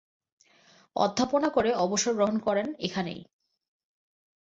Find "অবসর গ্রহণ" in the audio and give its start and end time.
1.75-2.37